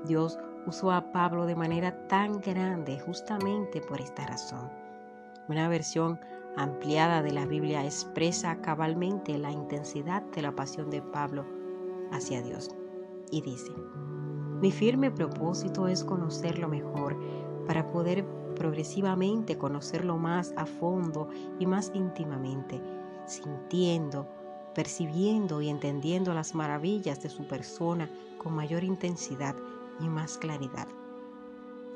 Dios 0.05 0.39
usó 0.67 0.91
a 0.91 1.13
Pablo 1.13 1.47
de 1.47 1.55
manera 1.55 2.09
tan 2.09 2.41
grande 2.41 2.99
justamente 2.99 3.81
por 3.81 4.01
esta 4.01 4.27
razón. 4.27 4.86
Una 5.49 5.69
versión 5.69 6.19
ampliada 6.57 7.23
de 7.23 7.33
la 7.33 7.47
Biblia 7.47 7.85
expresa 7.85 8.61
cabalmente 8.61 9.39
la 9.39 9.53
intensidad 9.53 10.23
de 10.23 10.43
la 10.43 10.57
pasión 10.57 10.91
de 10.91 11.03
Pablo 11.03 11.45
hacia 12.11 12.43
Dios 12.43 12.71
y 13.31 13.43
dice, 13.43 13.73
mi 14.61 14.73
firme 14.73 15.11
propósito 15.11 15.87
es 15.87 16.03
conocerlo 16.03 16.69
mejor 16.69 17.17
para 17.67 17.87
poder 17.87 18.25
progresivamente 18.57 19.57
conocerlo 19.59 20.17
más 20.17 20.53
a 20.57 20.67
fondo 20.67 21.29
y 21.61 21.67
más 21.67 21.93
íntimamente, 21.95 22.81
sintiendo, 23.27 24.27
percibiendo 24.75 25.61
y 25.61 25.69
entendiendo 25.69 26.35
las 26.35 26.55
maravillas 26.55 27.23
de 27.23 27.29
su 27.29 27.47
persona 27.47 28.11
con 28.39 28.55
mayor 28.55 28.83
intensidad 28.83 29.55
y 30.01 30.09
más 30.09 30.39
claridad. 30.39 30.89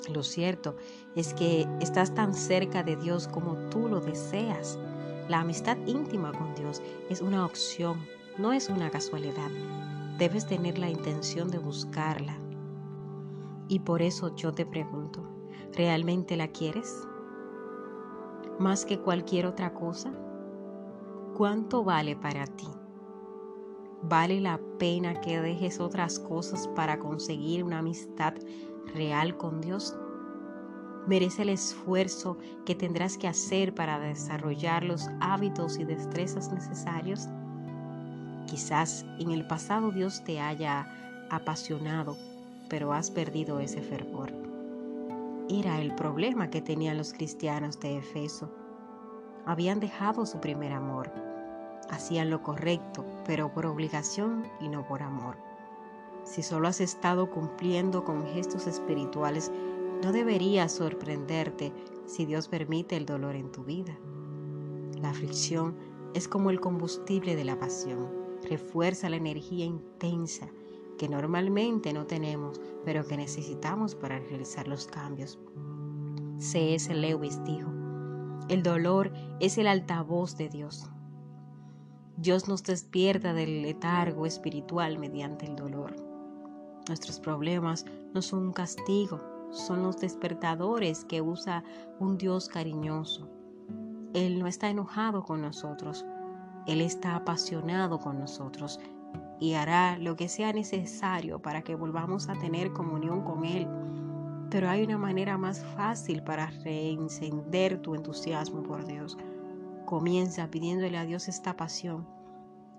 Lo 0.09 0.23
cierto 0.23 0.77
es 1.15 1.35
que 1.35 1.69
estás 1.81 2.15
tan 2.15 2.35
cerca 2.35 2.83
de 2.83 2.97
Dios 2.97 3.29
como 3.29 3.55
tú 3.71 3.89
lo 3.89 4.01
deseas. 4.01 4.79
La 5.29 5.41
amistad 5.41 5.77
íntima 5.87 6.33
con 6.33 6.55
Dios 6.55 6.83
es 7.09 7.21
una 7.21 7.45
opción, 7.45 7.99
no 8.39 8.53
es 8.53 8.69
una 8.69 8.91
casualidad. 8.91 9.51
Debes 10.19 10.47
tener 10.47 10.79
la 10.79 10.91
intención 10.91 11.51
de 11.51 11.59
buscarla. 11.59 12.39
Y 13.69 13.81
por 13.81 14.03
eso 14.03 14.35
yo 14.35 14.53
te 14.53 14.67
pregunto, 14.67 15.31
¿Realmente 15.77 16.37
la 16.37 16.49
quieres? 16.49 17.07
¿Más 18.59 18.85
que 18.85 18.99
cualquier 18.99 19.47
otra 19.47 19.73
cosa? 19.73 20.13
¿Cuánto 21.37 21.85
vale 21.85 22.17
para 22.17 22.45
ti? 22.45 22.67
¿Vale 24.03 24.41
la 24.41 24.61
pena 24.79 25.21
que 25.21 25.41
dejes 25.41 25.79
otras 25.79 26.19
cosas 26.19 26.67
para 26.69 26.99
conseguir 26.99 27.63
una 27.63 27.79
amistad 27.79 28.35
real 28.95 29.37
con 29.37 29.61
Dios? 29.61 29.97
¿Merece 31.07 31.43
el 31.43 31.49
esfuerzo 31.49 32.37
que 32.67 32.75
tendrás 32.75 33.17
que 33.17 33.29
hacer 33.29 33.75
para 33.75 33.99
desarrollar 33.99 34.85
los 34.85 35.09
hábitos 35.21 35.79
y 35.79 35.85
destrezas 35.85 36.53
necesarios? 36.53 37.29
Quizás 38.47 39.05
en 39.19 39.31
el 39.31 39.47
pasado 39.47 39.91
Dios 39.91 40.23
te 40.25 40.41
haya 40.41 40.87
apasionado, 41.31 42.17
pero 42.69 42.93
has 42.93 43.11
perdido 43.11 43.61
ese 43.61 43.81
fervor 43.81 44.51
era 45.59 45.81
el 45.81 45.95
problema 45.97 46.49
que 46.49 46.63
tenían 46.63 46.97
los 46.97 47.13
cristianos 47.13 47.81
de 47.81 47.99
Efeso. 47.99 48.49
Habían 49.47 49.81
dejado 49.81 50.25
su 50.25 50.41
primer 50.41 50.73
amor. 50.73 51.11
Hacían 51.91 52.31
lo 52.31 52.41
correcto, 52.43 53.05
pero 53.27 53.53
por 53.53 53.67
obligación 53.67 54.45
y 54.61 54.69
no 54.69 54.87
por 54.87 55.03
amor. 55.03 55.37
Si 56.31 56.45
solo 56.45 56.69
has 56.69 56.81
estado 56.81 57.29
cumpliendo 57.29 58.05
con 58.05 58.25
gestos 58.25 58.69
espirituales, 58.69 59.51
no 60.01 60.13
debería 60.13 60.69
sorprenderte 60.69 61.73
si 62.07 62.25
Dios 62.25 62.47
permite 62.47 62.97
el 62.97 63.05
dolor 63.05 63.35
en 63.35 63.51
tu 63.51 63.65
vida. 63.65 63.99
La 65.03 65.11
aflicción 65.11 65.75
es 66.15 66.29
como 66.29 66.51
el 66.51 66.61
combustible 66.61 67.35
de 67.35 67.45
la 67.45 67.59
pasión. 67.59 68.09
Refuerza 68.49 69.11
la 69.11 69.17
energía 69.17 69.65
intensa 69.65 70.47
que 70.99 71.09
normalmente 71.09 71.93
no 71.93 72.07
tenemos, 72.07 72.61
pero 72.85 73.05
que 73.05 73.17
necesitamos 73.17 73.97
para 73.97 74.21
realizar 74.21 74.69
los 74.69 74.87
cambios. 74.87 75.41
C.S. 76.39 76.95
Lewis 76.95 77.43
dijo, 77.43 77.73
el 78.49 78.63
dolor 78.63 79.13
es 79.41 79.59
el 79.59 79.67
altavoz 79.67 80.37
de 80.37 80.49
Dios. 80.49 80.89
Dios 82.17 82.47
nos 82.47 82.63
despierta 82.63 83.33
del 83.35 83.63
letargo 83.63 84.27
espiritual 84.27 84.97
mediante 84.97 85.47
el 85.47 85.57
dolor. 85.57 86.10
Nuestros 86.89 87.21
problemas 87.21 87.85
no 88.15 88.23
son 88.23 88.47
un 88.47 88.53
castigo, 88.53 89.21
son 89.51 89.83
los 89.83 89.99
despertadores 89.99 91.05
que 91.05 91.21
usa 91.21 91.65
un 91.99 92.17
Dios 92.19 92.49
cariñoso. 92.49 93.29
Él 94.15 94.39
no 94.39 94.47
está 94.47 94.69
enojado 94.71 95.23
con 95.23 95.41
nosotros, 95.43 96.05
Él 96.67 96.81
está 96.81 97.17
apasionado 97.17 97.99
con 97.99 98.19
nosotros 98.19 98.81
y 99.39 99.55
hará 99.55 99.99
lo 99.99 100.17
que 100.17 100.29
sea 100.29 100.53
necesario 100.53 101.41
para 101.41 101.63
que 101.63 101.75
volvamos 101.75 102.29
a 102.29 102.35
tener 102.35 102.73
comunión 102.73 103.23
con 103.23 103.45
Él. 103.45 103.69
Pero 104.51 104.69
hay 104.69 104.83
una 104.83 104.99
manera 104.99 105.39
más 105.39 105.65
fácil 105.77 106.23
para 106.23 106.47
reencender 106.47 107.81
tu 107.81 107.95
entusiasmo 107.95 108.63
por 108.63 108.85
Dios. 108.85 109.17
Comienza 109.87 110.51
pidiéndole 110.51 110.99
a 110.99 111.05
Dios 111.05 111.29
esta 111.29 111.57
pasión 111.57 112.07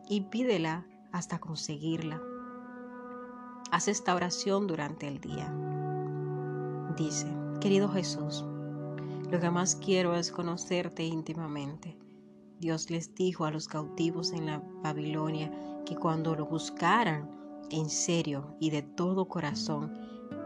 y 0.08 0.22
pídela 0.22 0.86
hasta 1.12 1.40
conseguirla. 1.40 2.22
Haz 3.72 3.88
esta 3.88 4.14
oración 4.14 4.68
durante 4.68 5.08
el 5.08 5.22
día. 5.22 5.50
Dice, 6.98 7.26
querido 7.62 7.88
Jesús, 7.88 8.44
lo 9.32 9.40
que 9.40 9.50
más 9.50 9.78
quiero 9.78 10.14
es 10.14 10.30
conocerte 10.30 11.06
íntimamente. 11.06 11.98
Dios 12.60 12.92
les 12.92 13.16
dijo 13.16 13.46
a 13.46 13.52
los 13.52 13.70
cautivos 13.70 14.34
en 14.34 14.48
la 14.48 14.62
Babilonia, 14.84 15.50
que 15.86 15.96
cuando 15.96 16.36
lo 16.36 16.48
buscaran 16.48 17.32
en 17.70 17.90
serio 17.90 18.58
y 18.60 18.72
de 18.72 18.82
todo 18.82 19.30
corazón, 19.30 19.98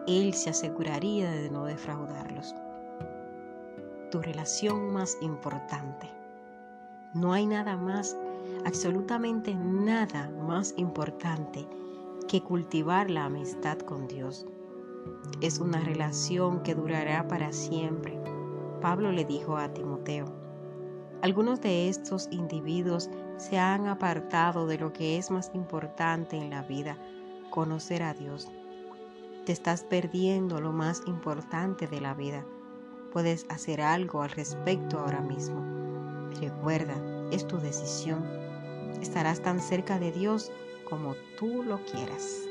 Él 0.05 0.35
se 0.35 0.51
aseguraría 0.51 1.31
de 1.31 1.49
no 1.49 1.65
defraudarlos. 1.65 2.53
Tu 4.11 4.21
relación 4.21 4.93
más 4.93 5.17
importante. 5.21 6.11
No 7.15 7.33
hay 7.33 7.47
nada 7.47 7.75
más, 7.75 8.15
absolutamente 8.65 9.55
nada 9.55 10.29
más 10.45 10.75
importante 10.77 11.67
que 12.27 12.41
cultivar 12.41 13.09
la 13.09 13.25
amistad 13.25 13.79
con 13.79 14.07
Dios. 14.07 14.45
Es 15.41 15.59
una 15.59 15.79
relación 15.79 16.61
que 16.63 16.75
durará 16.75 17.27
para 17.27 17.51
siempre. 17.51 18.19
Pablo 18.81 19.11
le 19.11 19.25
dijo 19.25 19.57
a 19.57 19.73
Timoteo, 19.73 20.25
algunos 21.21 21.61
de 21.61 21.89
estos 21.89 22.27
individuos 22.31 23.09
se 23.37 23.57
han 23.57 23.87
apartado 23.87 24.67
de 24.67 24.77
lo 24.77 24.93
que 24.93 25.17
es 25.17 25.31
más 25.31 25.49
importante 25.53 26.37
en 26.37 26.49
la 26.49 26.61
vida, 26.61 26.97
conocer 27.49 28.03
a 28.03 28.13
Dios. 28.13 28.51
Te 29.45 29.51
estás 29.51 29.83
perdiendo 29.83 30.59
lo 30.61 30.71
más 30.71 31.01
importante 31.07 31.87
de 31.87 32.01
la 32.01 32.13
vida. 32.13 32.45
Puedes 33.11 33.45
hacer 33.49 33.81
algo 33.81 34.21
al 34.21 34.31
respecto 34.31 34.99
ahora 34.99 35.21
mismo. 35.21 35.63
Recuerda, 36.39 36.95
es 37.31 37.47
tu 37.47 37.57
decisión. 37.57 38.23
Estarás 39.01 39.41
tan 39.41 39.59
cerca 39.59 39.99
de 39.99 40.11
Dios 40.11 40.51
como 40.85 41.15
tú 41.37 41.63
lo 41.63 41.83
quieras. 41.85 42.47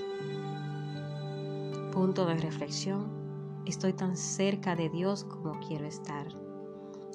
Punto 1.92 2.26
de 2.26 2.34
reflexión. 2.34 3.08
Estoy 3.66 3.92
tan 3.92 4.16
cerca 4.16 4.76
de 4.76 4.90
Dios 4.90 5.24
como 5.24 5.58
quiero 5.60 5.86
estar. 5.86 6.26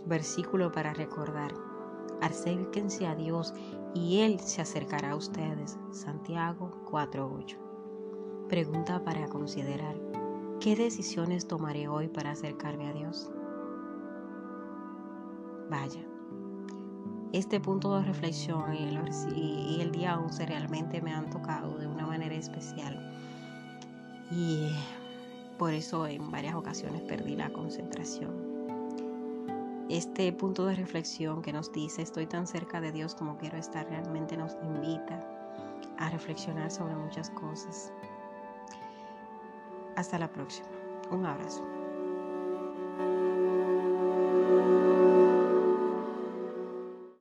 Versículo 0.06 0.72
para 0.72 0.94
recordar. 0.94 1.54
Acérquense 2.22 3.06
a 3.06 3.16
Dios 3.16 3.54
y 3.94 4.20
Él 4.22 4.40
se 4.40 4.62
acercará 4.62 5.12
a 5.12 5.16
ustedes. 5.16 5.78
Santiago 5.92 6.72
4.8. 6.90 7.58
Pregunta 8.48 9.04
para 9.04 9.28
considerar. 9.28 9.96
¿Qué 10.60 10.76
decisiones 10.76 11.48
tomaré 11.48 11.88
hoy 11.88 12.08
para 12.08 12.32
acercarme 12.32 12.90
a 12.90 12.94
Dios? 12.94 13.32
Vaya, 15.70 16.04
este 17.32 17.60
punto 17.60 17.96
de 17.98 18.06
reflexión 18.06 18.74
y 18.74 19.80
el, 19.82 19.92
día 19.92 20.20
11 20.20 20.46
realmente 20.46 21.02
me 21.02 21.14
han 21.14 21.30
tocado 21.30 21.78
de 21.78 21.88
una 21.88 22.06
manera 22.06 22.36
especial. 22.36 22.98
Y 24.32 24.72
por 25.58 25.74
eso 25.74 26.08
en 26.08 26.32
varias 26.32 26.56
ocasiones 26.56 27.02
perdí 27.04 27.36
la 27.36 27.52
concentración. 27.52 28.50
Este 29.90 30.32
punto 30.34 30.66
de 30.66 30.76
reflexión 30.76 31.42
que 31.42 31.54
nos 31.54 31.72
dice 31.72 32.02
estoy 32.02 32.28
tan 32.28 32.48
cerca 32.48 32.80
de 32.80 32.92
Dios 32.92 33.16
como 33.16 33.38
quiero 33.38 33.58
estar 33.58 33.88
realmente 33.88 34.38
nos 34.38 34.56
invita 34.64 35.20
a 35.98 36.10
reflexionar 36.10 36.72
sobre 36.72 36.96
muchas 36.96 37.30
cosas. 37.32 37.92
Hasta 39.96 40.18
la 40.18 40.32
próxima. 40.32 40.68
Un 41.12 41.26
abrazo. 41.26 41.79